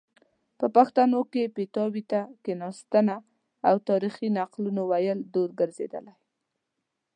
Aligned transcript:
په 0.59 0.65
پښتانو 0.75 1.19
کې 1.31 1.53
پیتاوي 1.55 2.03
ته 2.11 2.19
کیناستنه 2.43 3.15
او 3.67 3.75
تاریخي 3.89 4.27
نقلونو 4.37 4.81
ویل 4.91 5.19
دود 5.33 5.51
ګرځیدلی 5.59 6.15